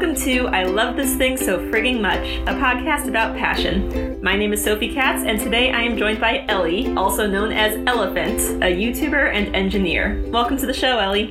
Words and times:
Welcome 0.00 0.24
to 0.24 0.46
I 0.46 0.64
Love 0.64 0.96
This 0.96 1.14
Thing 1.16 1.36
So 1.36 1.58
Frigging 1.58 2.00
Much, 2.00 2.26
a 2.48 2.58
podcast 2.58 3.06
about 3.06 3.36
passion. 3.36 4.18
My 4.22 4.34
name 4.34 4.54
is 4.54 4.64
Sophie 4.64 4.94
Katz, 4.94 5.24
and 5.26 5.38
today 5.38 5.72
I 5.72 5.82
am 5.82 5.98
joined 5.98 6.18
by 6.18 6.46
Ellie, 6.48 6.90
also 6.94 7.26
known 7.26 7.52
as 7.52 7.76
Elephant, 7.86 8.40
a 8.64 8.74
YouTuber 8.74 9.30
and 9.30 9.54
engineer. 9.54 10.24
Welcome 10.28 10.56
to 10.56 10.64
the 10.64 10.72
show, 10.72 10.98
Ellie. 10.98 11.26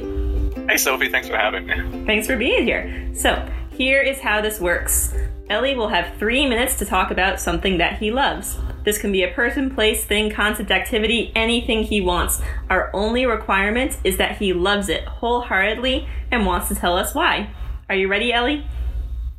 Hey, 0.68 0.78
Sophie, 0.78 1.10
thanks 1.10 1.28
for 1.28 1.36
having 1.36 1.66
me. 1.66 2.06
Thanks 2.06 2.28
for 2.28 2.38
being 2.38 2.64
here. 2.64 3.10
So, 3.16 3.44
here 3.72 4.04
is 4.04 4.20
how 4.20 4.40
this 4.40 4.60
works 4.60 5.16
Ellie 5.50 5.74
will 5.74 5.90
have 5.90 6.16
three 6.20 6.46
minutes 6.46 6.76
to 6.76 6.86
talk 6.86 7.10
about 7.10 7.40
something 7.40 7.80
that 7.80 7.98
he 7.98 8.12
loves. 8.12 8.56
This 8.84 9.00
can 9.00 9.12
be 9.12 9.24
a 9.24 9.34
person, 9.34 9.74
place, 9.74 10.06
thing, 10.06 10.30
concept, 10.30 10.70
activity, 10.70 11.32
anything 11.36 11.82
he 11.82 12.02
wants. 12.02 12.40
Our 12.70 12.92
only 12.94 13.26
requirement 13.26 13.98
is 14.04 14.18
that 14.18 14.38
he 14.38 14.54
loves 14.54 14.90
it 14.90 15.06
wholeheartedly 15.06 16.08
and 16.30 16.46
wants 16.46 16.68
to 16.68 16.76
tell 16.76 16.96
us 16.96 17.16
why. 17.16 17.50
Are 17.90 17.96
you 17.96 18.08
ready, 18.08 18.32
Ellie? 18.32 18.68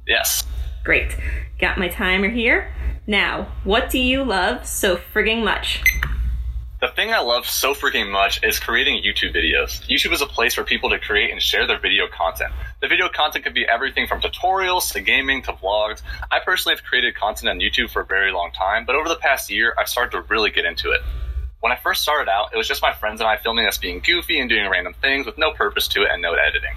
Yes. 0.08 0.44
Great. 0.82 1.16
Got 1.60 1.78
my 1.78 1.86
timer 1.86 2.28
here. 2.28 2.74
Now, 3.06 3.46
what 3.62 3.90
do 3.90 4.00
you 4.00 4.24
love 4.24 4.66
so 4.66 4.96
frigging 4.96 5.44
much? 5.44 5.80
The 6.80 6.88
thing 6.88 7.12
I 7.12 7.20
love 7.20 7.46
so 7.46 7.74
freaking 7.74 8.10
much 8.10 8.42
is 8.42 8.58
creating 8.58 9.04
YouTube 9.04 9.36
videos. 9.36 9.86
YouTube 9.86 10.12
is 10.12 10.20
a 10.20 10.26
place 10.26 10.54
for 10.54 10.64
people 10.64 10.90
to 10.90 10.98
create 10.98 11.30
and 11.30 11.40
share 11.40 11.68
their 11.68 11.78
video 11.78 12.08
content. 12.08 12.52
The 12.80 12.88
video 12.88 13.08
content 13.08 13.44
could 13.44 13.54
be 13.54 13.64
everything 13.64 14.08
from 14.08 14.20
tutorials 14.20 14.90
to 14.94 15.00
gaming 15.00 15.42
to 15.42 15.52
vlogs. 15.52 16.02
I 16.28 16.40
personally 16.44 16.74
have 16.74 16.84
created 16.84 17.14
content 17.14 17.50
on 17.50 17.60
YouTube 17.60 17.90
for 17.90 18.02
a 18.02 18.06
very 18.06 18.32
long 18.32 18.50
time, 18.50 18.84
but 18.84 18.96
over 18.96 19.08
the 19.08 19.16
past 19.16 19.48
year, 19.50 19.74
I've 19.78 19.88
started 19.88 20.10
to 20.12 20.22
really 20.22 20.50
get 20.50 20.64
into 20.64 20.90
it. 20.90 21.02
When 21.60 21.70
I 21.70 21.76
first 21.76 22.02
started 22.02 22.28
out, 22.28 22.52
it 22.52 22.56
was 22.56 22.66
just 22.66 22.82
my 22.82 22.94
friends 22.94 23.20
and 23.20 23.28
I 23.28 23.36
filming 23.36 23.66
us 23.66 23.78
being 23.78 24.00
goofy 24.00 24.40
and 24.40 24.48
doing 24.48 24.68
random 24.68 24.94
things 24.94 25.24
with 25.24 25.38
no 25.38 25.52
purpose 25.52 25.86
to 25.88 26.02
it 26.02 26.08
and 26.10 26.20
no 26.20 26.32
editing. 26.32 26.74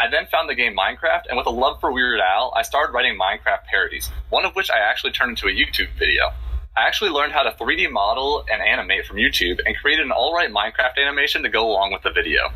I 0.00 0.08
then 0.08 0.24
found 0.28 0.48
the 0.48 0.54
game 0.54 0.74
Minecraft, 0.74 1.24
and 1.28 1.36
with 1.36 1.46
a 1.46 1.50
love 1.50 1.78
for 1.78 1.92
Weird 1.92 2.20
Al, 2.20 2.54
I 2.56 2.62
started 2.62 2.94
writing 2.94 3.18
Minecraft 3.20 3.64
parodies, 3.70 4.10
one 4.30 4.46
of 4.46 4.56
which 4.56 4.70
I 4.70 4.78
actually 4.78 5.12
turned 5.12 5.32
into 5.32 5.46
a 5.46 5.50
YouTube 5.50 5.92
video. 5.98 6.30
I 6.74 6.86
actually 6.86 7.10
learned 7.10 7.34
how 7.34 7.42
to 7.42 7.50
3D 7.50 7.90
model 7.92 8.42
and 8.50 8.62
animate 8.62 9.04
from 9.04 9.18
YouTube 9.18 9.58
and 9.66 9.76
created 9.76 10.06
an 10.06 10.12
alright 10.12 10.50
Minecraft 10.50 10.96
animation 10.96 11.42
to 11.42 11.50
go 11.50 11.70
along 11.70 11.92
with 11.92 12.00
the 12.00 12.12
video. 12.12 12.48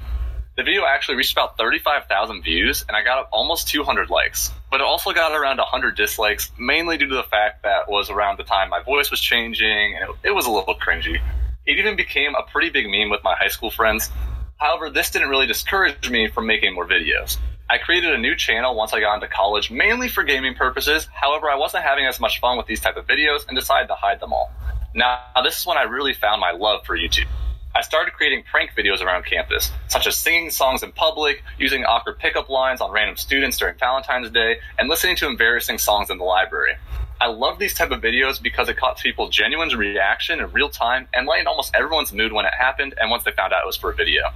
The 0.56 0.62
video 0.62 0.86
actually 0.86 1.17
reached 1.17 1.33
about 1.33 1.59
35,000 1.59 2.42
views 2.42 2.83
and 2.89 2.97
I 2.97 3.05
got 3.05 3.28
almost 3.31 3.69
200 3.69 4.08
likes, 4.08 4.51
but 4.70 4.81
it 4.81 4.86
also 4.86 5.12
got 5.12 5.33
around 5.33 5.58
100 5.58 5.98
dislikes, 5.98 6.51
mainly 6.58 6.97
due 6.97 7.08
to 7.08 7.14
the 7.14 7.25
fact 7.25 7.64
that 7.64 7.91
was 7.91 8.08
around 8.08 8.39
the 8.39 8.45
time 8.45 8.70
my 8.70 8.83
voice 8.83 9.11
was 9.11 9.20
changing 9.20 9.98
and 10.01 10.08
it, 10.08 10.29
it 10.29 10.31
was 10.31 10.47
a 10.47 10.51
little 10.51 10.77
cringy. 10.77 11.20
It 11.67 11.79
even 11.79 11.97
became 11.97 12.34
a 12.36 12.51
pretty 12.51 12.70
big 12.70 12.89
meme 12.89 13.11
with 13.11 13.23
my 13.23 13.34
high 13.34 13.48
school 13.48 13.70
friends. 13.70 14.11
However, 14.57 14.89
this 14.89 15.11
didn't 15.11 15.29
really 15.29 15.47
discourage 15.47 16.09
me 16.11 16.29
from 16.29 16.47
making 16.47 16.75
more 16.75 16.87
videos. 16.87 17.39
I 17.69 17.79
created 17.79 18.13
a 18.13 18.19
new 18.19 18.37
channel 18.37 18.75
once 18.75 18.93
I 18.93 19.01
got 19.01 19.15
into 19.15 19.27
college, 19.27 19.71
mainly 19.71 20.09
for 20.09 20.23
gaming 20.23 20.55
purposes. 20.55 21.09
However, 21.13 21.51
I 21.51 21.57
wasn't 21.57 21.85
having 21.85 22.07
as 22.07 22.21
much 22.21 22.41
fun 22.41 22.57
with 22.57 22.67
these 22.67 22.81
type 22.81 22.97
of 22.97 23.07
videos 23.07 23.49
and 23.49 23.57
decided 23.57 23.89
to 23.89 23.95
hide 23.95 24.21
them 24.21 24.33
all. 24.33 24.53
Now, 24.95 25.19
this 25.43 25.59
is 25.59 25.67
when 25.67 25.77
I 25.77 25.83
really 25.83 26.15
found 26.15 26.41
my 26.41 26.53
love 26.53 26.85
for 26.87 26.97
YouTube. 26.97 27.27
I 27.75 27.81
started 27.81 28.15
creating 28.15 28.45
prank 28.49 28.71
videos 28.79 29.01
around 29.01 29.25
campus, 29.25 29.73
such 29.89 30.07
as 30.07 30.15
singing 30.15 30.51
songs 30.51 30.85
in 30.85 30.93
public, 30.93 31.43
using 31.59 31.85
awkward 31.85 32.21
pickup 32.21 32.49
lines 32.49 32.81
on 32.81 32.93
random 32.93 33.17
students 33.17 33.59
during 33.59 33.77
Valentine's 33.77 34.31
Day, 34.31 34.59
and 34.79 34.89
listening 34.89 35.17
to 35.17 35.27
embarrassing 35.27 35.79
songs 35.79 36.11
in 36.11 36.19
the 36.19 36.25
library. 36.25 36.77
I 37.20 37.29
love 37.29 37.59
these 37.59 37.75
type 37.75 37.93
of 37.93 38.01
videos 38.01 38.43
because 38.43 38.69
it 38.69 38.77
caught 38.77 38.98
people's 38.98 39.34
genuine 39.34 39.69
reaction 39.69 40.41
in 40.41 40.51
real 40.53 40.69
time 40.69 41.07
and 41.15 41.27
lightened 41.27 41.47
almost 41.48 41.75
everyone's 41.75 42.12
mood 42.12 42.33
when 42.33 42.45
it 42.45 42.53
happened 42.53 42.95
and 43.01 43.11
once 43.11 43.23
they 43.23 43.31
found 43.31 43.53
out 43.53 43.62
it 43.62 43.67
was 43.67 43.77
for 43.77 43.91
a 43.93 43.95
video. 43.95 44.31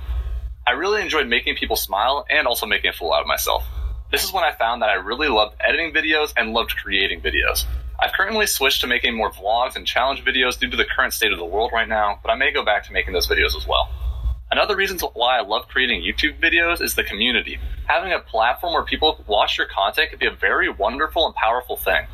I 0.67 0.73
really 0.73 1.03
enjoyed 1.03 1.27
making 1.27 1.57
people 1.57 1.77
smile 1.77 2.25
and 2.31 2.47
also 2.47 2.67
making 2.67 2.91
a 2.91 2.93
fool 2.93 3.13
out 3.13 3.21
of 3.21 3.27
myself. 3.27 3.65
This 4.13 4.23
is 4.23 4.33
when 4.33 4.45
I 4.45 4.53
found 4.53 4.83
that 4.83 4.91
I 4.91 4.95
really 4.95 5.29
loved 5.29 5.57
editing 5.61 5.93
videos 5.93 6.33
and 6.37 6.53
loved 6.53 6.77
creating 6.77 7.21
videos. 7.21 7.65
I've 8.01 8.13
currently 8.13 8.47
switched 8.47 8.83
to 8.83 8.87
making 8.87 9.17
more 9.17 9.33
vlogs 9.33 9.75
and 9.75 9.85
challenge 9.85 10.25
videos 10.25 10.59
due 10.59 10.71
to 10.71 10.77
the 10.77 10.85
current 10.85 11.13
state 11.13 11.33
of 11.33 11.39
the 11.39 11.45
world 11.45 11.73
right 11.75 11.89
now, 11.89 12.21
but 12.23 12.31
I 12.31 12.37
may 12.37 12.53
go 12.53 12.65
back 12.65 12.85
to 12.85 12.93
making 12.93 13.13
those 13.13 13.27
videos 13.27 13.57
as 13.57 13.67
well. 13.67 13.89
Another 14.51 14.77
reason 14.77 14.99
why 15.15 15.39
I 15.39 15.43
love 15.43 15.69
creating 15.69 16.03
YouTube 16.03 16.41
videos 16.41 16.81
is 16.81 16.95
the 16.95 17.05
community. 17.05 17.59
Having 17.87 18.13
a 18.13 18.21
platform 18.21 18.73
where 18.73 18.85
people 18.85 19.23
watch 19.27 19.59
your 19.59 19.67
content 19.67 20.11
can 20.11 20.19
be 20.19 20.27
a 20.27 20.31
very 20.31 20.71
wonderful 20.71 21.27
and 21.27 21.35
powerful 21.35 21.77
thing. 21.77 22.07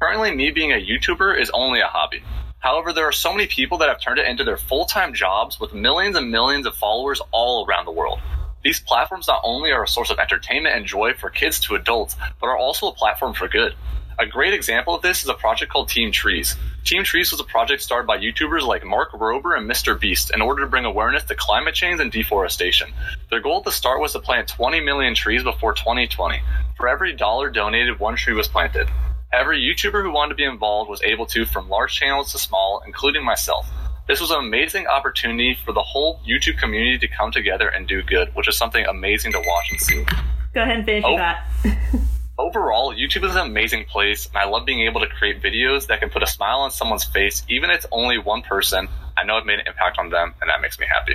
Currently, 0.00 0.34
me 0.34 0.50
being 0.50 0.72
a 0.72 0.82
YouTuber 0.82 1.38
is 1.38 1.50
only 1.50 1.80
a 1.80 1.86
hobby. 1.86 2.22
However, 2.58 2.94
there 2.94 3.04
are 3.04 3.12
so 3.12 3.34
many 3.34 3.46
people 3.46 3.76
that 3.78 3.90
have 3.90 4.00
turned 4.00 4.18
it 4.18 4.26
into 4.26 4.44
their 4.44 4.56
full 4.56 4.86
time 4.86 5.12
jobs 5.12 5.60
with 5.60 5.74
millions 5.74 6.16
and 6.16 6.30
millions 6.30 6.64
of 6.64 6.74
followers 6.74 7.20
all 7.32 7.66
around 7.66 7.84
the 7.84 7.92
world. 7.92 8.18
These 8.64 8.80
platforms 8.80 9.28
not 9.28 9.42
only 9.44 9.72
are 9.72 9.82
a 9.82 9.88
source 9.88 10.08
of 10.08 10.18
entertainment 10.18 10.74
and 10.74 10.86
joy 10.86 11.12
for 11.12 11.28
kids 11.28 11.60
to 11.60 11.74
adults, 11.74 12.16
but 12.40 12.46
are 12.46 12.56
also 12.56 12.88
a 12.88 12.94
platform 12.94 13.34
for 13.34 13.46
good. 13.46 13.74
A 14.18 14.24
great 14.24 14.54
example 14.54 14.94
of 14.94 15.02
this 15.02 15.22
is 15.22 15.28
a 15.28 15.34
project 15.34 15.70
called 15.70 15.90
Team 15.90 16.12
Trees. 16.12 16.56
Team 16.82 17.04
Trees 17.04 17.30
was 17.30 17.40
a 17.40 17.44
project 17.44 17.82
started 17.82 18.06
by 18.06 18.16
YouTubers 18.16 18.66
like 18.66 18.84
Mark 18.86 19.12
Rober 19.12 19.54
and 19.54 19.70
Mr. 19.70 20.00
Beast 20.00 20.30
in 20.32 20.40
order 20.40 20.62
to 20.62 20.70
bring 20.70 20.86
awareness 20.86 21.24
to 21.24 21.34
climate 21.34 21.74
change 21.74 22.00
and 22.00 22.10
deforestation. 22.10 22.90
Their 23.28 23.40
goal 23.40 23.58
at 23.58 23.64
the 23.64 23.70
start 23.70 24.00
was 24.00 24.12
to 24.12 24.20
plant 24.20 24.48
20 24.48 24.80
million 24.80 25.14
trees 25.14 25.42
before 25.42 25.74
2020. 25.74 26.40
For 26.78 26.88
every 26.88 27.12
dollar 27.12 27.50
donated, 27.50 28.00
one 28.00 28.16
tree 28.16 28.32
was 28.32 28.48
planted. 28.48 28.88
Every 29.32 29.60
YouTuber 29.60 30.02
who 30.02 30.10
wanted 30.10 30.30
to 30.30 30.34
be 30.34 30.44
involved 30.44 30.90
was 30.90 31.00
able 31.02 31.26
to, 31.26 31.44
from 31.44 31.68
large 31.68 31.94
channels 31.94 32.32
to 32.32 32.38
small, 32.38 32.82
including 32.84 33.24
myself. 33.24 33.68
This 34.08 34.20
was 34.20 34.32
an 34.32 34.38
amazing 34.38 34.88
opportunity 34.88 35.56
for 35.64 35.72
the 35.72 35.82
whole 35.82 36.20
YouTube 36.28 36.58
community 36.58 36.98
to 36.98 37.08
come 37.08 37.30
together 37.30 37.68
and 37.68 37.86
do 37.86 38.02
good, 38.02 38.34
which 38.34 38.48
is 38.48 38.56
something 38.56 38.84
amazing 38.86 39.30
to 39.32 39.38
watch 39.38 39.70
and 39.70 39.80
see. 39.80 40.04
Go 40.52 40.62
ahead 40.62 40.78
and 40.78 40.84
finish 40.84 41.04
oh, 41.06 41.16
that. 41.16 41.46
overall, 42.40 42.92
YouTube 42.92 43.24
is 43.24 43.36
an 43.36 43.46
amazing 43.46 43.84
place, 43.84 44.26
and 44.26 44.36
I 44.36 44.46
love 44.46 44.66
being 44.66 44.80
able 44.80 45.00
to 45.02 45.06
create 45.06 45.40
videos 45.40 45.86
that 45.86 46.00
can 46.00 46.10
put 46.10 46.22
a 46.22 46.26
smile 46.26 46.60
on 46.60 46.70
someone's 46.70 47.04
face, 47.04 47.44
even 47.48 47.70
if 47.70 47.76
it's 47.76 47.86
only 47.92 48.18
one 48.18 48.42
person. 48.42 48.88
I 49.16 49.24
know 49.24 49.36
I've 49.36 49.46
made 49.46 49.60
an 49.60 49.66
impact 49.66 49.98
on 49.98 50.10
them, 50.10 50.34
and 50.40 50.50
that 50.50 50.60
makes 50.60 50.78
me 50.78 50.86
happy. 50.92 51.14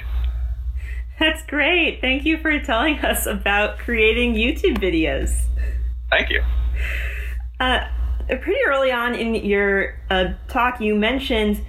That's 1.19 1.43
great. 1.47 1.99
Thank 1.99 2.25
you 2.25 2.37
for 2.37 2.59
telling 2.59 2.99
us 2.99 3.25
about 3.25 3.79
creating 3.79 4.35
YouTube 4.35 4.77
videos. 4.77 5.33
Thank 6.09 6.29
you. 6.29 6.41
Uh, 7.59 7.87
pretty 8.27 8.59
early 8.67 8.91
on 8.91 9.15
in 9.15 9.35
your 9.35 9.95
uh, 10.09 10.33
talk, 10.47 10.81
you 10.81 10.95
mentioned 10.95 11.63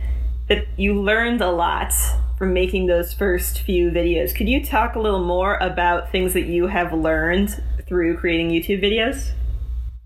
that 0.48 0.66
you 0.76 1.00
learned 1.00 1.40
a 1.40 1.50
lot 1.50 1.92
from 2.38 2.52
making 2.52 2.86
those 2.86 3.12
first 3.12 3.60
few 3.60 3.90
videos. 3.90 4.34
Could 4.34 4.48
you 4.48 4.64
talk 4.64 4.94
a 4.94 5.00
little 5.00 5.24
more 5.24 5.56
about 5.56 6.12
things 6.12 6.34
that 6.34 6.46
you 6.46 6.66
have 6.66 6.92
learned 6.92 7.62
through 7.86 8.18
creating 8.18 8.50
YouTube 8.50 8.82
videos? 8.82 9.32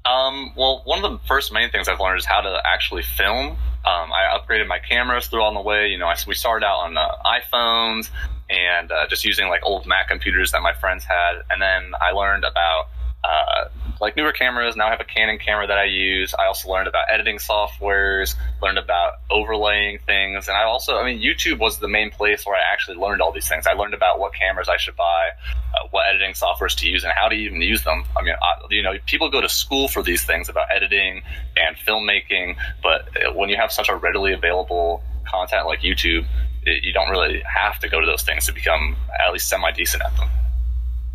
Um, 0.05 0.53
well, 0.57 0.83
one 0.85 1.05
of 1.05 1.11
the 1.11 1.19
first 1.27 1.53
main 1.53 1.71
things 1.71 1.89
I've 1.89 2.01
learned 2.01 2.19
is 2.19 2.25
how 2.25 2.41
to 2.41 2.63
actually 2.65 3.03
film. 3.03 3.49
Um, 3.85 4.13
I 4.13 4.39
upgraded 4.39 4.67
my 4.67 4.79
cameras 4.79 5.27
through 5.27 5.43
on 5.43 5.55
the 5.55 5.61
way. 5.61 5.89
You 5.89 5.99
know, 5.99 6.07
I, 6.07 6.17
we 6.27 6.35
started 6.35 6.65
out 6.67 6.85
on 6.85 6.97
uh, 6.97 7.09
iPhones 7.25 8.11
and 8.49 8.91
uh, 8.91 9.07
just 9.09 9.25
using 9.25 9.49
like 9.49 9.61
old 9.65 9.87
Mac 9.87 10.09
computers 10.09 10.53
that 10.53 10.63
my 10.63 10.73
friends 10.73 11.05
had, 11.05 11.37
and 11.51 11.61
then 11.63 11.93
I 12.01 12.13
learned 12.13 12.45
about 12.45 12.89
uh, 13.23 13.69
like 14.01 14.17
newer 14.17 14.33
cameras. 14.33 14.77
Now 14.77 14.87
I 14.87 14.91
have 14.91 15.01
a 15.01 15.05
Canon 15.05 15.39
camera 15.39 15.67
that 15.67 15.79
I 15.79 15.85
use. 15.85 16.35
I 16.35 16.47
also 16.47 16.71
learned 16.71 16.89
about 16.89 17.05
editing 17.13 17.37
softwares, 17.37 18.35
learned 18.63 18.79
about 18.79 19.15
overlaying 19.31 19.99
things, 20.07 20.49
and 20.49 20.57
I 20.57 20.65
also, 20.65 20.97
I 20.97 21.05
mean, 21.05 21.21
YouTube 21.21 21.59
was 21.59 21.79
the 21.79 21.89
main 21.89 22.11
place 22.11 22.47
where 22.47 22.57
I 22.57 22.73
actually 22.73 22.97
learned 22.97 23.21
all 23.21 23.33
these 23.33 23.49
things. 23.49 23.67
I 23.67 23.75
learned 23.75 23.95
about 23.95 24.19
what 24.19 24.33
cameras 24.33 24.69
I 24.69 24.79
should 24.79 24.97
buy, 24.97 25.31
uh, 25.75 25.89
what 25.91 26.07
editing 26.09 26.33
softwares 26.33 26.77
to 26.79 26.89
use, 26.89 27.05
and 27.05 27.13
how 27.15 27.29
to 27.29 27.35
even 27.35 27.61
use 27.61 27.85
them. 27.85 28.05
I 28.17 28.23
mean, 28.23 28.35
I, 28.41 28.67
you 28.71 28.83
know, 28.83 28.95
people 29.07 29.31
go 29.31 29.41
to 29.41 29.49
school 29.49 29.89
for 29.89 30.03
these 30.03 30.25
things 30.25 30.49
about 30.49 30.69
editing 30.75 31.23
and 31.57 31.77
filmmaking, 31.77 32.57
but 32.83 33.09
uh, 33.17 33.33
when 33.35 33.51
you 33.51 33.57
have 33.57 33.71
such 33.71 33.89
a 33.89 33.97
readily 33.97 34.33
available 34.33 35.03
content 35.29 35.67
like 35.67 35.81
YouTube, 35.81 36.27
it, 36.63 36.85
you 36.85 36.93
don't 36.93 37.11
really 37.11 37.43
have 37.43 37.79
to 37.81 37.89
go 37.89 38.01
to 38.01 38.07
those 38.07 38.23
things 38.23 38.47
to 38.47 38.53
become 38.53 38.97
at 39.27 39.33
least 39.33 39.49
semi 39.49 39.71
decent 39.73 40.03
at 40.03 40.17
them. 40.17 40.29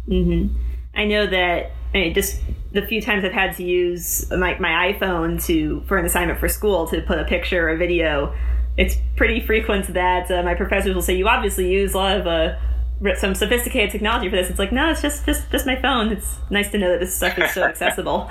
Mm-hmm. 0.07 0.57
I 0.93 1.05
know 1.05 1.25
that 1.27 1.71
I 1.95 2.00
mean, 2.00 2.13
just 2.13 2.42
the 2.74 2.86
few 2.86 3.01
times 3.01 3.24
I've 3.24 3.31
had 3.31 3.56
to 3.56 3.63
use 3.63 4.30
my, 4.30 4.59
my 4.59 4.92
iPhone 4.92 5.42
to 5.45 5.81
for 5.88 5.97
an 5.97 6.06
assignment 6.06 6.39
for 6.39 6.50
school 6.50 6.86
to 6.89 7.01
put 7.01 7.18
a 7.19 7.24
picture 7.24 7.69
or 7.69 7.71
a 7.71 7.77
video, 7.77 8.36
it's 8.75 8.97
pretty 9.15 9.39
frequent 9.39 9.94
that 9.94 10.30
uh, 10.30 10.44
my 10.44 10.56
professors 10.56 10.94
will 10.94 11.01
say, 11.01 11.15
"You 11.15 11.30
obviously 11.30 11.71
use 11.71 11.94
a 11.94 11.97
lot 11.97 12.19
of 12.19 12.27
uh, 12.27 12.57
some 13.15 13.33
sophisticated 13.33 13.92
technology 13.92 14.30
for 14.30 14.36
this." 14.36 14.50
It's 14.50 14.59
like, 14.59 14.74
no, 14.74 14.92
it's 14.92 15.01
just 15.01 15.25
just 15.25 15.50
just 15.51 15.65
my 15.65 15.81
phone. 15.81 16.12
It's 16.12 16.38
nice 16.50 16.69
to 16.71 16.77
know 16.77 16.92
that 16.92 17.00
this 17.00 17.15
stuff 17.15 17.39
is 17.39 17.53
so 17.53 17.63
accessible. 17.69 18.30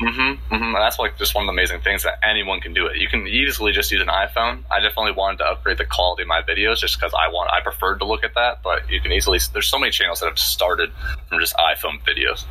Mm-hmm, 0.00 0.54
mm-hmm. 0.54 0.72
That's 0.74 0.98
like 0.98 1.18
just 1.18 1.34
one 1.34 1.44
of 1.44 1.46
the 1.48 1.52
amazing 1.52 1.80
things 1.80 2.04
that 2.04 2.20
anyone 2.22 2.60
can 2.60 2.72
do 2.72 2.86
it. 2.86 2.98
You 2.98 3.08
can 3.08 3.26
easily 3.26 3.72
just 3.72 3.90
use 3.90 4.00
an 4.00 4.06
iPhone. 4.06 4.62
I 4.70 4.80
definitely 4.80 5.12
wanted 5.12 5.38
to 5.38 5.44
upgrade 5.46 5.78
the 5.78 5.84
quality 5.84 6.22
of 6.22 6.28
my 6.28 6.42
videos 6.42 6.78
just 6.78 6.98
because 6.98 7.12
I 7.14 7.28
want 7.28 7.50
I 7.52 7.60
preferred 7.60 7.98
to 7.98 8.04
look 8.04 8.22
at 8.22 8.34
that. 8.34 8.62
But 8.62 8.88
you 8.90 9.00
can 9.00 9.10
easily 9.10 9.40
there's 9.52 9.66
so 9.66 9.78
many 9.78 9.90
channels 9.90 10.20
that 10.20 10.26
have 10.26 10.38
started 10.38 10.92
from 11.28 11.40
just 11.40 11.56
iPhone 11.56 12.00
videos. 12.04 12.44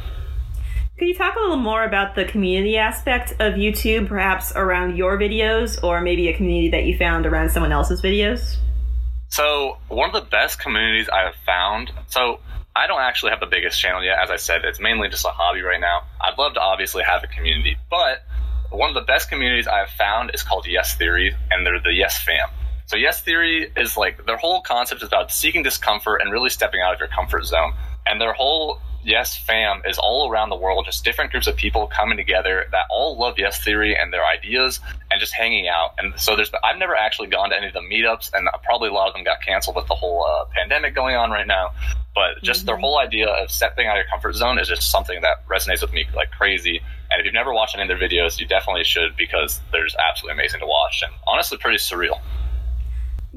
Could 1.00 1.08
you 1.08 1.14
talk 1.14 1.36
a 1.36 1.40
little 1.40 1.58
more 1.58 1.84
about 1.84 2.16
the 2.16 2.26
community 2.26 2.76
aspect 2.76 3.32
of 3.34 3.54
YouTube, 3.54 4.08
perhaps 4.08 4.52
around 4.56 4.98
your 4.98 5.18
videos, 5.18 5.82
or 5.84 6.02
maybe 6.02 6.28
a 6.28 6.36
community 6.36 6.72
that 6.72 6.86
you 6.86 6.98
found 6.98 7.26
around 7.26 7.52
someone 7.52 7.72
else's 7.72 8.02
videos? 8.02 8.58
So 9.30 9.78
one 9.88 10.10
of 10.10 10.16
the 10.16 10.30
best 10.30 10.60
communities 10.60 11.08
I 11.08 11.22
have 11.22 11.36
found. 11.46 11.92
So 12.08 12.40
I 12.78 12.86
don't 12.86 13.02
actually 13.02 13.32
have 13.32 13.40
the 13.40 13.48
biggest 13.48 13.82
channel 13.82 14.04
yet. 14.04 14.20
As 14.22 14.30
I 14.30 14.36
said, 14.36 14.64
it's 14.64 14.80
mainly 14.80 15.10
just 15.10 15.26
a 15.26 15.30
hobby 15.30 15.62
right 15.62 15.82
now. 15.82 16.04
I'd 16.22 16.38
love 16.38 16.54
to 16.54 16.62
obviously 16.62 17.02
have 17.02 17.24
a 17.24 17.28
community, 17.28 17.76
but 17.90 18.24
one 18.70 18.90
of 18.90 18.94
the 18.94 19.02
best 19.02 19.30
communities 19.30 19.68
I 19.68 19.80
have 19.80 19.90
found 19.90 20.30
is 20.36 20.44
called 20.44 20.68
Yes 20.68 20.96
Theory, 20.96 21.36
and 21.50 21.66
they're 21.66 21.82
the 21.82 21.92
Yes 21.92 22.22
Fam. 22.22 22.50
So 22.86 22.96
Yes 22.96 23.20
Theory 23.24 23.72
is 23.76 23.98
like 23.98 24.28
their 24.28 24.38
whole 24.38 24.62
concept 24.62 25.02
is 25.02 25.08
about 25.08 25.32
seeking 25.32 25.64
discomfort 25.64 26.22
and 26.22 26.32
really 26.32 26.52
stepping 26.52 26.80
out 26.82 26.94
of 26.94 27.00
your 27.00 27.10
comfort 27.10 27.46
zone. 27.46 27.74
And 28.06 28.22
their 28.22 28.34
whole 28.34 28.80
Yes 29.04 29.38
fam 29.38 29.84
is 29.88 29.98
all 29.98 30.30
around 30.30 30.50
the 30.50 30.56
world, 30.56 30.86
just 30.86 31.06
different 31.06 31.32
groups 31.32 31.48
of 31.48 31.56
people 31.56 31.88
coming 31.88 32.18
together 32.18 32.66
that 32.72 32.86
all 32.90 33.18
love 33.18 33.36
Yes 33.38 33.64
Theory 33.64 33.96
and 33.96 34.12
their 34.12 34.26
ideas 34.26 34.80
and 35.10 35.20
just 35.20 35.34
hanging 35.34 35.68
out. 35.68 35.92
And 35.98 36.20
so 36.20 36.36
there's, 36.36 36.52
I've 36.64 36.78
never 36.78 36.96
actually 36.96 37.30
gone 37.30 37.52
to 37.52 37.58
any 37.58 37.68
of 37.68 37.74
the 37.74 37.82
meetups, 37.82 38.32
and 38.34 38.48
probably 38.64 38.90
a 38.90 38.94
lot 38.94 39.08
of 39.08 39.14
them 39.14 39.24
got 39.24 39.42
canceled 39.42 39.76
with 39.76 39.88
the 39.88 39.96
whole 39.96 40.26
uh, 40.26 40.46
pandemic 40.54 40.94
going 40.94 41.16
on 41.16 41.32
right 41.32 41.48
now. 41.48 41.72
But 42.14 42.44
just 42.44 42.62
mm-hmm. 42.62 42.68
their 42.68 42.78
whole 42.78 42.98
idea 43.00 43.28
of 43.28 43.52
stepping 43.52 43.88
out 43.88 43.98
of 43.98 44.04
your 44.04 44.10
comfort 44.10 44.34
zone 44.34 44.60
is 44.60 44.68
just 44.68 44.90
something 44.90 45.22
that 45.22 45.48
resonates 45.48 45.82
with 45.82 45.94
me 45.94 46.06
like 46.16 46.32
crazy. 46.32 46.82
And 47.10 47.20
if 47.20 47.26
you've 47.26 47.34
never 47.34 47.54
watched 47.54 47.78
any 47.78 47.90
of 47.90 48.00
their 48.00 48.10
videos, 48.10 48.40
you 48.40 48.48
definitely 48.48 48.84
should 48.84 49.16
because 49.16 49.62
they're 49.72 49.86
just 49.86 49.98
absolutely 49.98 50.42
amazing 50.42 50.60
to 50.62 50.66
watch 50.66 51.04
and 51.06 51.14
honestly 51.28 51.58
pretty 51.58 51.78
surreal. 51.78 52.20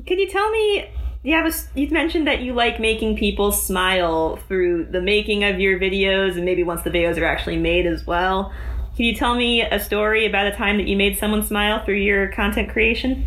Can 0.06 0.18
you 0.18 0.28
tell 0.28 0.50
me 0.50 0.88
you 1.22 1.34
have 1.34 1.46
a, 1.46 1.78
you 1.78 1.88
mentioned 1.90 2.26
that 2.26 2.40
you 2.40 2.54
like 2.54 2.80
making 2.80 3.16
people 3.16 3.52
smile 3.52 4.36
through 4.48 4.86
the 4.86 5.00
making 5.00 5.44
of 5.44 5.60
your 5.60 5.78
videos 5.78 6.36
and 6.36 6.44
maybe 6.44 6.62
once 6.62 6.82
the 6.82 6.90
videos 6.90 7.18
are 7.18 7.26
actually 7.26 7.58
made 7.58 7.86
as 7.86 8.06
well. 8.06 8.52
Can 8.96 9.04
you 9.04 9.14
tell 9.14 9.34
me 9.34 9.62
a 9.62 9.78
story 9.78 10.26
about 10.26 10.46
a 10.46 10.52
time 10.52 10.78
that 10.78 10.86
you 10.86 10.96
made 10.96 11.18
someone 11.18 11.44
smile 11.44 11.84
through 11.84 11.96
your 11.96 12.28
content 12.28 12.70
creation? 12.70 13.26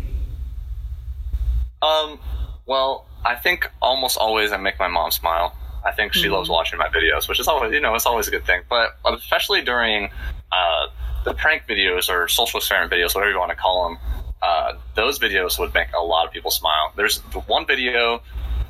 Um, 1.82 2.18
well, 2.66 3.06
I 3.24 3.36
think 3.36 3.70
almost 3.80 4.16
always 4.16 4.52
I 4.52 4.56
make 4.56 4.78
my 4.78 4.88
mom 4.88 5.10
smile. 5.10 5.54
I 5.84 5.92
think 5.92 6.14
she 6.14 6.24
mm-hmm. 6.24 6.32
loves 6.32 6.48
watching 6.48 6.78
my 6.78 6.88
videos, 6.88 7.28
which 7.28 7.38
is 7.38 7.46
always, 7.46 7.72
you 7.72 7.80
know, 7.80 7.94
it's 7.94 8.06
always 8.06 8.26
a 8.26 8.30
good 8.30 8.44
thing. 8.44 8.62
But 8.68 8.96
especially 9.04 9.62
during 9.62 10.10
uh, 10.50 10.86
the 11.24 11.34
prank 11.34 11.64
videos 11.68 12.08
or 12.08 12.26
social 12.26 12.58
experiment 12.58 12.92
videos, 12.92 13.14
whatever 13.14 13.30
you 13.30 13.38
want 13.38 13.50
to 13.50 13.56
call 13.56 13.88
them, 13.88 13.98
uh, 14.44 14.74
those 14.94 15.18
videos 15.18 15.58
would 15.58 15.72
make 15.72 15.88
a 15.96 16.02
lot 16.02 16.26
of 16.26 16.32
people 16.32 16.50
smile. 16.50 16.92
There's 16.96 17.18
the 17.32 17.40
one 17.40 17.66
video 17.66 18.20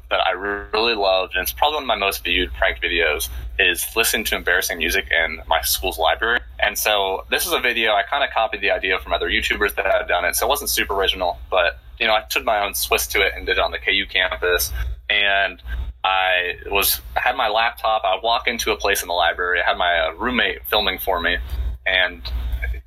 that 0.08 0.20
I 0.24 0.32
really 0.32 0.94
loved, 0.94 1.34
and 1.34 1.42
it's 1.42 1.52
probably 1.52 1.76
one 1.76 1.82
of 1.84 1.88
my 1.88 1.96
most 1.96 2.22
viewed 2.22 2.52
prank 2.52 2.80
videos, 2.80 3.28
is 3.58 3.84
listening 3.96 4.24
to 4.26 4.36
embarrassing 4.36 4.78
music 4.78 5.08
in 5.10 5.40
my 5.48 5.62
school's 5.62 5.98
library. 5.98 6.40
And 6.60 6.78
so 6.78 7.24
this 7.28 7.46
is 7.46 7.52
a 7.52 7.58
video 7.58 7.92
I 7.92 8.04
kind 8.08 8.22
of 8.22 8.30
copied 8.30 8.60
the 8.60 8.70
idea 8.70 8.98
from 9.00 9.12
other 9.12 9.28
YouTubers 9.28 9.74
that 9.74 9.86
had 9.86 10.06
done 10.06 10.24
it, 10.24 10.36
so 10.36 10.46
it 10.46 10.48
wasn't 10.48 10.70
super 10.70 10.94
original, 10.94 11.38
but 11.50 11.80
you 11.98 12.06
know 12.06 12.14
I 12.14 12.22
took 12.22 12.44
my 12.44 12.64
own 12.64 12.74
twist 12.74 13.10
to 13.12 13.22
it 13.22 13.32
and 13.34 13.44
did 13.44 13.58
it 13.58 13.60
on 13.60 13.72
the 13.72 13.78
KU 13.78 14.06
campus. 14.08 14.72
And 15.10 15.60
I 16.04 16.54
was 16.70 17.00
I 17.16 17.20
had 17.20 17.36
my 17.36 17.48
laptop. 17.48 18.02
I 18.04 18.20
walk 18.22 18.46
into 18.46 18.70
a 18.70 18.76
place 18.76 19.02
in 19.02 19.08
the 19.08 19.14
library. 19.14 19.60
I 19.60 19.68
had 19.68 19.76
my 19.76 20.06
uh, 20.06 20.12
roommate 20.12 20.66
filming 20.66 20.98
for 20.98 21.20
me, 21.20 21.38
and 21.84 22.22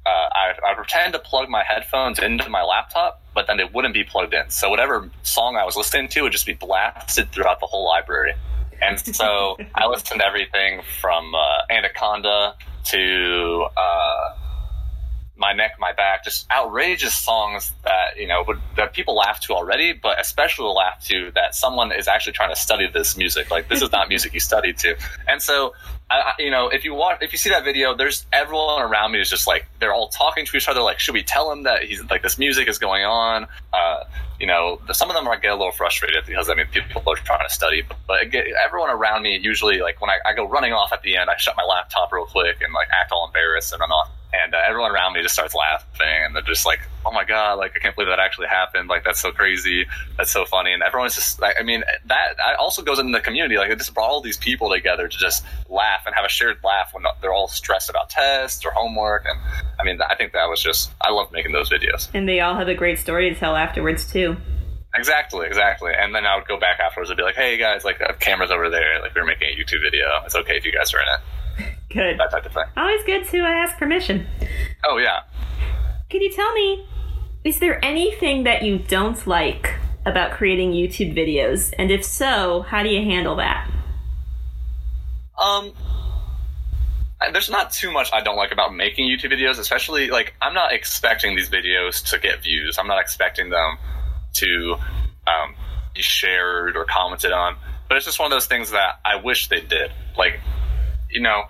uh, 0.07 0.30
I, 0.33 0.71
I 0.71 0.74
pretend 0.74 1.13
to 1.13 1.19
plug 1.19 1.50
my 1.50 1.63
headphones 1.68 2.19
into 2.19 2.50
my 2.50 2.63
laptop, 2.63 3.21
but 3.33 3.48
then 3.48 3.57
they 3.57 3.65
wouldn't 3.65 3.94
be 3.94 4.04
plugged 4.04 4.33
in. 4.33 4.50
So 4.50 4.69
whatever 4.69 5.09
song 5.24 5.57
I 5.57 5.65
was 5.65 5.75
listening 5.75 6.07
to 6.09 6.21
would 6.21 6.31
just 6.31 6.45
be 6.45 6.54
blasted 6.54 7.31
throughout 7.31 7.59
the 7.59 7.65
whole 7.65 7.86
library. 7.86 8.33
And 8.81 9.00
so 9.00 9.57
I 9.75 9.88
listened 9.88 10.21
to 10.21 10.25
everything 10.25 10.81
from 11.01 11.33
uh, 11.36 11.74
Anaconda 11.74 12.56
to 12.86 13.68
uh, 13.75 14.30
my 15.38 15.54
neck, 15.54 15.74
my 15.80 15.94
back, 15.94 16.24
just 16.24 16.50
outrageous 16.51 17.13
songs 17.13 17.72
that 17.84 18.18
you 18.18 18.28
know 18.28 18.44
would, 18.48 18.60
that 18.75 18.94
people 18.94 19.16
laugh 19.16 19.39
to 19.42 19.54
already, 19.54 19.94
but 19.94 20.19
especially 20.19 20.74
laugh 20.74 21.06
to 21.07 21.31
that 21.36 21.56
someone 21.56 21.92
is 21.92 22.07
actually 22.07 22.34
trying 22.34 22.54
to 22.54 22.60
study 22.60 22.88
this 22.92 23.18
music. 23.18 23.51
Like 23.51 23.69
this 23.69 23.81
is 23.81 23.92
not 23.92 24.10
music 24.10 24.34
you 24.34 24.39
studied 24.39 24.78
to, 24.80 24.98
and 25.28 25.42
so 25.42 25.74
I, 26.10 26.34
you 26.39 26.51
know, 26.51 26.69
if 26.69 26.86
you 26.86 26.94
watch, 26.94 27.19
if 27.22 27.34
you 27.34 27.38
see 27.38 27.50
that 27.50 27.66
video, 27.66 27.95
there's 27.95 28.25
everyone 28.31 28.81
around 28.81 29.12
me 29.12 29.19
is 29.19 29.30
just 29.30 29.45
like 29.45 29.68
they're 29.80 29.94
all 29.94 30.07
talking 30.07 30.45
to 30.45 30.57
each 30.57 30.69
other. 30.69 30.81
Like, 30.81 31.00
should 31.00 31.13
we 31.13 31.24
tell 31.24 31.51
him 31.51 31.63
that 31.63 31.83
he's 31.83 32.01
like 32.10 32.22
this 32.22 32.38
music 32.38 32.69
is 32.69 32.80
going 32.80 33.04
on? 33.04 33.48
Uh, 33.74 34.04
you 34.40 34.48
know, 34.48 34.80
some 34.94 35.10
of 35.10 35.16
them 35.16 35.28
are 35.28 35.38
get 35.38 35.51
a 35.51 35.56
little 35.56 35.74
frustrated 35.74 36.25
because 36.25 36.50
I 36.50 36.56
mean 36.56 36.68
people 36.68 37.04
are 37.07 37.16
trying 37.16 37.45
to 37.45 37.54
study, 37.54 37.81
but, 37.81 37.98
but 38.07 38.31
get, 38.31 38.45
everyone 38.48 38.90
around 38.90 39.24
me 39.24 39.38
usually 39.38 39.80
like 39.80 40.00
when 40.00 40.10
I, 40.10 40.19
I, 40.25 40.33
go 40.33 40.48
running 40.48 40.72
off 40.72 40.94
at 40.94 41.01
the 41.01 41.18
end, 41.18 41.30
I 41.30 41.36
shut 41.38 41.56
my 41.57 41.63
laptop 41.63 42.13
real 42.13 42.25
quick 42.25 42.62
and 42.62 42.74
like 42.74 42.88
act 42.90 43.12
all 43.12 43.28
embarrassed 43.28 43.74
and 43.74 43.81
run 43.81 43.92
off 43.92 44.10
and 44.33 44.53
uh, 44.53 44.57
everyone 44.68 44.91
around 44.91 45.13
me 45.13 45.21
just 45.21 45.33
starts 45.33 45.56
laughing 45.56 45.88
and 46.25 46.35
they're 46.35 46.41
just 46.44 46.65
like 46.65 46.79
oh 47.06 47.12
my 47.12 47.24
god 47.24 47.53
like 47.53 47.71
i 47.75 47.79
can't 47.79 47.95
believe 47.95 48.09
that 48.09 48.19
actually 48.19 48.47
happened 48.47 48.89
like 48.89 49.03
that's 49.03 49.21
so 49.21 49.31
crazy 49.31 49.85
that's 50.18 50.31
so 50.31 50.45
funny 50.45 50.74
and 50.74 50.83
everyone's 50.83 51.15
just 51.15 51.39
like 51.41 51.56
i 51.59 51.63
mean 51.63 51.83
that, 52.06 52.35
also 52.59 52.81
goes 52.81 53.00
into 53.00 53.12
the 53.12 53.24
community 53.24 53.57
like 53.57 53.69
it 53.69 53.77
just 53.77 53.94
brought 53.94 54.09
all 54.09 54.21
these 54.21 54.38
people 54.38 54.69
together 54.69 55.07
to 55.07 55.18
just 55.18 55.45
laugh 55.69 56.03
and 56.06 56.15
have 56.15 56.25
a 56.25 56.29
shared 56.29 56.57
laugh 56.63 56.94
when 56.94 57.03
they're 57.21 57.33
all 57.33 57.47
stressed 57.47 57.89
about 57.89 58.09
tests 58.09 58.65
or 58.65 58.71
homework 58.71 59.25
and 59.25 59.39
i 59.79 59.83
mean 59.83 60.00
i 60.09 60.15
think 60.15 60.33
that 60.33 60.50
was 60.50 60.62
just 60.62 60.91
i 61.01 61.12
love 61.12 61.31
making 61.31 61.51
those 61.51 61.69
videos 61.69 62.09
and 62.13 62.27
they 62.27 62.39
all 62.39 62.56
have 62.56 62.68
a 62.68 62.75
great 62.75 63.00
story 63.00 63.30
to 63.33 63.39
tell 63.39 63.56
afterwards 63.56 64.12
too 64.12 64.35
Exactly, 64.95 65.45
exactly. 65.45 65.91
And 65.95 66.15
then 66.15 66.25
I 66.25 66.38
would 66.38 66.47
go 66.47 66.57
back 66.57 66.80
afterwards 66.80 67.12
and 67.12 67.18
be 67.18 67.23
like, 67.23 67.35
"Hey 67.35 67.57
guys, 67.57 67.85
like 67.85 68.00
the 68.00 68.15
camera's 68.19 68.50
over 68.50 68.69
there. 68.71 69.00
Like 69.00 69.13
we're 69.13 69.25
making 69.25 69.50
a 69.50 69.56
YouTube 69.56 69.83
video. 69.83 70.07
It's 70.25 70.33
okay 70.33 70.57
if 70.57 70.65
you 70.65 70.71
guys 70.71 70.91
are 70.94 71.00
in 71.00 71.07
it." 71.07 71.19
Good. 71.89 72.19
That 72.19 72.31
type 72.31 72.45
of 72.45 72.54
thing. 72.54 72.66
Always 72.75 73.04
good 73.04 73.25
to 73.30 73.38
ask 73.39 73.78
permission. 73.78 74.28
Oh, 74.86 74.98
yeah. 74.98 75.22
Can 76.10 76.22
you 76.22 76.31
tell 76.31 76.54
me, 76.54 76.86
is 77.44 77.60
there 77.60 77.84
anything 77.84 78.44
that 78.44 78.63
you 78.63 78.80
don't 78.80 79.25
like 79.28 79.75
about 80.06 80.31
creating 80.31 80.72
YouTube 80.72 81.16
videos? 81.16 81.74
And 81.78 81.92
if 81.92 82.04
so, 82.04 82.62
how 82.62 82.84
do 82.84 82.89
you 82.89 83.04
handle 83.04 83.38
that? 83.38 83.69
Um, 85.38 85.74
there's 87.31 87.50
not 87.50 87.72
too 87.72 87.92
much 87.92 88.10
I 88.13 88.22
don't 88.22 88.38
like 88.38 88.51
about 88.51 88.74
making 88.74 89.10
YouTube 89.10 89.31
videos, 89.31 89.60
especially 89.60 90.10
like 90.10 90.33
I'm 90.42 90.54
not 90.54 90.74
expecting 90.74 91.36
these 91.36 91.50
videos 91.50 92.04
to 92.12 92.19
get 92.19 92.44
views. 92.44 92.78
I'm 92.78 92.88
not 92.88 93.00
expecting 93.00 93.50
them 93.50 93.78
to 94.36 94.75
um, 95.28 95.56
be 95.94 96.01
shared 96.01 96.75
or 96.75 96.86
commented 96.86 97.31
on. 97.31 97.56
But 97.88 97.98
it's 97.98 98.06
just 98.06 98.19
one 98.19 98.25
of 98.25 98.36
those 98.36 98.48
things 98.48 98.72
that 98.72 99.00
I 99.06 99.16
wish 99.18 99.48
they 99.48 99.62
did. 99.62 99.92
Like, 100.18 100.40
you 101.10 101.22
know, 101.22 101.44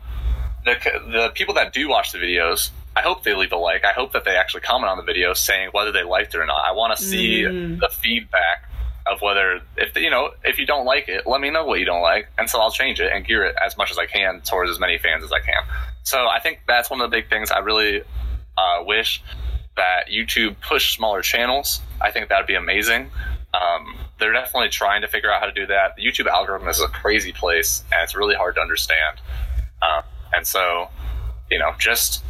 the 0.67 1.11
the 1.11 1.31
people 1.33 1.55
that 1.55 1.73
do 1.73 1.89
watch 1.89 2.11
the 2.11 2.19
videos, 2.19 2.69
I 2.95 3.01
hope 3.01 3.23
they 3.23 3.33
leave 3.35 3.51
a 3.51 3.57
like. 3.57 3.85
I 3.85 3.93
hope 3.93 4.13
that 4.13 4.25
they 4.25 4.35
actually 4.35 4.61
comment 4.61 4.89
on 4.89 4.97
the 4.97 5.03
video 5.03 5.33
saying 5.33 5.69
whether 5.71 5.91
they 5.91 6.03
liked 6.03 6.33
it 6.35 6.39
or 6.39 6.45
not. 6.45 6.65
I 6.65 6.73
want 6.73 6.97
to 6.97 7.03
see 7.03 7.41
mm. 7.41 7.79
the 7.79 7.89
feedback 7.89 8.69
of 9.09 9.21
whether 9.21 9.61
if 9.77 9.95
you 9.95 10.09
know 10.09 10.31
if 10.43 10.59
you 10.59 10.65
don't 10.65 10.85
like 10.85 11.07
it, 11.07 11.25
let 11.25 11.41
me 11.41 11.49
know 11.49 11.65
what 11.65 11.79
you 11.79 11.85
don't 11.85 12.01
like, 12.01 12.27
and 12.37 12.49
so 12.49 12.59
I'll 12.59 12.71
change 12.71 12.99
it 12.99 13.11
and 13.11 13.25
gear 13.25 13.45
it 13.45 13.55
as 13.63 13.77
much 13.77 13.91
as 13.91 13.97
I 13.97 14.05
can 14.05 14.41
towards 14.41 14.69
as 14.69 14.79
many 14.79 14.97
fans 14.97 15.23
as 15.23 15.31
I 15.31 15.39
can. 15.39 15.61
So 16.03 16.27
I 16.27 16.39
think 16.39 16.61
that's 16.67 16.89
one 16.89 17.01
of 17.01 17.09
the 17.09 17.15
big 17.17 17.29
things 17.29 17.51
I 17.51 17.59
really 17.59 18.01
uh, 18.57 18.83
wish 18.83 19.23
that 19.75 20.07
YouTube 20.11 20.55
push 20.59 20.95
smaller 20.95 21.21
channels. 21.21 21.81
I 22.01 22.11
think 22.11 22.29
that'd 22.29 22.47
be 22.47 22.55
amazing. 22.55 23.09
Um, 23.53 23.95
they're 24.19 24.33
definitely 24.33 24.69
trying 24.69 25.01
to 25.01 25.07
figure 25.07 25.31
out 25.31 25.39
how 25.39 25.45
to 25.45 25.53
do 25.53 25.67
that. 25.67 25.95
The 25.95 26.03
YouTube 26.03 26.27
algorithm 26.27 26.67
is 26.67 26.81
a 26.81 26.87
crazy 26.87 27.31
place, 27.31 27.83
and 27.91 28.03
it's 28.03 28.15
really 28.15 28.35
hard 28.35 28.55
to 28.55 28.61
understand. 28.61 29.19
Um, 29.81 30.03
and 30.33 30.45
so, 30.45 30.89
you 31.49 31.59
know, 31.59 31.73
just 31.79 32.23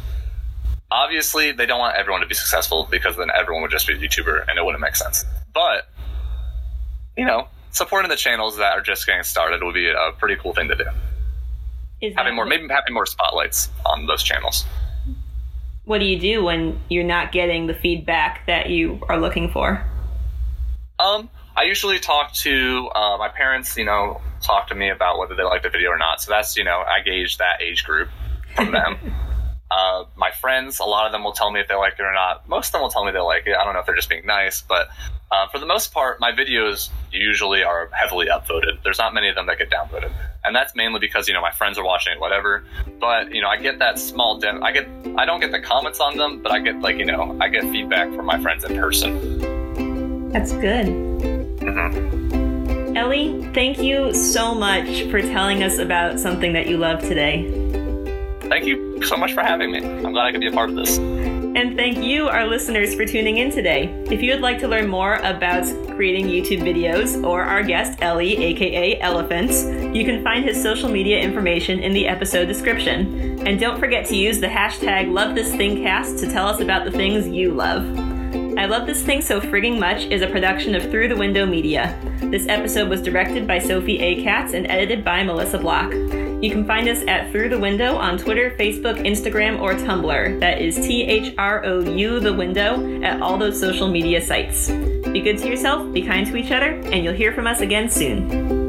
obviously 0.90 1.52
they 1.52 1.66
don't 1.66 1.78
want 1.78 1.96
everyone 1.96 2.20
to 2.20 2.26
be 2.26 2.34
successful 2.34 2.88
because 2.90 3.16
then 3.16 3.28
everyone 3.34 3.62
would 3.62 3.70
just 3.70 3.86
be 3.86 3.94
a 3.94 3.96
YouTuber 3.96 4.46
and 4.48 4.58
it 4.58 4.64
wouldn't 4.64 4.80
make 4.80 4.96
sense. 4.96 5.24
But, 5.52 5.88
you 7.16 7.24
know, 7.24 7.48
supporting 7.70 8.08
the 8.08 8.16
channels 8.16 8.58
that 8.58 8.72
are 8.72 8.80
just 8.80 9.06
getting 9.06 9.24
started 9.24 9.62
would 9.62 9.74
be 9.74 9.88
a 9.88 10.12
pretty 10.18 10.36
cool 10.36 10.54
thing 10.54 10.68
to 10.68 10.74
do. 10.74 10.84
Is 12.00 12.14
having 12.14 12.36
more, 12.36 12.46
maybe 12.46 12.68
having 12.68 12.94
more 12.94 13.06
spotlights 13.06 13.70
on 13.84 14.06
those 14.06 14.22
channels. 14.22 14.64
What 15.84 15.98
do 15.98 16.04
you 16.04 16.18
do 16.18 16.44
when 16.44 16.80
you're 16.88 17.04
not 17.04 17.32
getting 17.32 17.66
the 17.66 17.74
feedback 17.74 18.46
that 18.46 18.70
you 18.70 19.00
are 19.08 19.18
looking 19.18 19.50
for? 19.50 19.82
Um, 20.98 21.30
I 21.58 21.64
usually 21.64 21.98
talk 21.98 22.34
to 22.34 22.88
uh, 22.94 23.16
my 23.18 23.28
parents. 23.28 23.76
You 23.76 23.84
know, 23.84 24.20
talk 24.40 24.68
to 24.68 24.76
me 24.76 24.90
about 24.90 25.18
whether 25.18 25.34
they 25.34 25.42
like 25.42 25.64
the 25.64 25.70
video 25.70 25.90
or 25.90 25.98
not. 25.98 26.22
So 26.22 26.30
that's 26.30 26.56
you 26.56 26.62
know, 26.62 26.84
I 26.86 27.02
gauge 27.04 27.38
that 27.38 27.60
age 27.60 27.82
group 27.82 28.10
from 28.54 28.70
them. 28.70 28.96
uh, 29.70 30.04
my 30.14 30.30
friends, 30.30 30.78
a 30.78 30.84
lot 30.84 31.06
of 31.06 31.12
them 31.12 31.24
will 31.24 31.32
tell 31.32 31.50
me 31.50 31.58
if 31.58 31.66
they 31.66 31.74
like 31.74 31.94
it 31.94 32.02
or 32.02 32.14
not. 32.14 32.48
Most 32.48 32.68
of 32.68 32.72
them 32.74 32.82
will 32.82 32.90
tell 32.90 33.04
me 33.04 33.10
they 33.10 33.18
like 33.18 33.48
it. 33.48 33.56
I 33.56 33.64
don't 33.64 33.74
know 33.74 33.80
if 33.80 33.86
they're 33.86 33.96
just 33.96 34.08
being 34.08 34.24
nice, 34.24 34.62
but 34.62 34.86
uh, 35.32 35.48
for 35.48 35.58
the 35.58 35.66
most 35.66 35.92
part, 35.92 36.20
my 36.20 36.30
videos 36.30 36.90
usually 37.10 37.64
are 37.64 37.90
heavily 37.92 38.26
upvoted. 38.26 38.84
There's 38.84 38.98
not 38.98 39.12
many 39.12 39.28
of 39.28 39.34
them 39.34 39.46
that 39.46 39.58
get 39.58 39.68
downvoted, 39.68 40.12
and 40.44 40.54
that's 40.54 40.76
mainly 40.76 41.00
because 41.00 41.26
you 41.26 41.34
know 41.34 41.42
my 41.42 41.50
friends 41.50 41.76
are 41.76 41.84
watching 41.84 42.12
it, 42.12 42.20
whatever. 42.20 42.62
But 43.00 43.34
you 43.34 43.42
know, 43.42 43.48
I 43.48 43.56
get 43.56 43.80
that 43.80 43.98
small. 43.98 44.38
Dem- 44.38 44.62
I 44.62 44.70
get. 44.70 44.86
I 45.16 45.24
don't 45.24 45.40
get 45.40 45.50
the 45.50 45.60
comments 45.60 45.98
on 45.98 46.16
them, 46.16 46.40
but 46.40 46.52
I 46.52 46.60
get 46.60 46.80
like 46.82 46.98
you 46.98 47.04
know, 47.06 47.36
I 47.40 47.48
get 47.48 47.64
feedback 47.64 48.14
from 48.14 48.26
my 48.26 48.40
friends 48.40 48.62
in 48.62 48.78
person. 48.78 50.30
That's 50.30 50.52
good. 50.52 51.07
Mm-hmm. 51.74 52.96
Ellie, 52.96 53.44
thank 53.52 53.78
you 53.78 54.12
so 54.14 54.54
much 54.54 55.04
for 55.04 55.20
telling 55.20 55.62
us 55.62 55.78
about 55.78 56.18
something 56.18 56.52
that 56.54 56.66
you 56.66 56.78
love 56.78 57.00
today. 57.00 57.48
Thank 58.42 58.64
you 58.64 59.02
so 59.04 59.16
much 59.16 59.34
for 59.34 59.42
having 59.42 59.70
me. 59.70 59.78
I'm 59.78 60.12
glad 60.12 60.26
I 60.26 60.32
could 60.32 60.40
be 60.40 60.48
a 60.48 60.52
part 60.52 60.70
of 60.70 60.76
this. 60.76 60.98
And 60.98 61.76
thank 61.76 61.98
you, 61.98 62.28
our 62.28 62.46
listeners, 62.46 62.94
for 62.94 63.04
tuning 63.04 63.38
in 63.38 63.50
today. 63.50 63.86
If 64.10 64.22
you 64.22 64.32
would 64.32 64.42
like 64.42 64.58
to 64.60 64.68
learn 64.68 64.86
more 64.86 65.16
about 65.16 65.64
creating 65.94 66.26
YouTube 66.26 66.60
videos 66.60 67.22
or 67.24 67.42
our 67.42 67.62
guest, 67.62 67.98
Ellie, 68.00 68.36
aka 68.36 69.00
Elephants, 69.00 69.64
you 69.96 70.04
can 70.04 70.22
find 70.22 70.44
his 70.44 70.60
social 70.62 70.88
media 70.88 71.18
information 71.20 71.80
in 71.80 71.92
the 71.92 72.06
episode 72.06 72.46
description. 72.46 73.46
And 73.46 73.58
don't 73.58 73.78
forget 73.78 74.06
to 74.06 74.16
use 74.16 74.40
the 74.40 74.46
hashtag 74.46 75.08
LoveThisThingCast 75.10 76.20
to 76.20 76.30
tell 76.30 76.46
us 76.46 76.60
about 76.60 76.84
the 76.84 76.92
things 76.92 77.26
you 77.26 77.52
love. 77.52 78.17
I 78.58 78.66
Love 78.66 78.88
This 78.88 79.04
Thing 79.04 79.22
So 79.22 79.40
Frigging 79.40 79.78
Much 79.78 80.06
is 80.06 80.20
a 80.20 80.26
production 80.26 80.74
of 80.74 80.82
Through 80.90 81.06
the 81.06 81.16
Window 81.16 81.46
Media. 81.46 81.96
This 82.16 82.48
episode 82.48 82.88
was 82.88 83.00
directed 83.00 83.46
by 83.46 83.60
Sophie 83.60 84.00
A. 84.00 84.20
Katz 84.24 84.52
and 84.52 84.66
edited 84.66 85.04
by 85.04 85.22
Melissa 85.22 85.58
Block. 85.58 85.92
You 85.92 86.50
can 86.50 86.66
find 86.66 86.88
us 86.88 87.04
at 87.06 87.30
Through 87.30 87.50
the 87.50 87.58
Window 87.60 87.94
on 87.94 88.18
Twitter, 88.18 88.50
Facebook, 88.58 89.06
Instagram, 89.06 89.60
or 89.60 89.74
Tumblr. 89.74 90.40
That 90.40 90.60
is 90.60 90.74
T 90.74 91.04
H 91.04 91.36
R 91.38 91.64
O 91.64 91.88
U 91.88 92.18
the 92.18 92.34
window 92.34 93.00
at 93.04 93.22
all 93.22 93.38
those 93.38 93.60
social 93.60 93.86
media 93.86 94.20
sites. 94.20 94.68
Be 94.68 95.20
good 95.20 95.38
to 95.38 95.48
yourself, 95.48 95.92
be 95.92 96.02
kind 96.02 96.26
to 96.26 96.36
each 96.36 96.50
other, 96.50 96.72
and 96.72 97.04
you'll 97.04 97.14
hear 97.14 97.32
from 97.32 97.46
us 97.46 97.60
again 97.60 97.88
soon. 97.88 98.67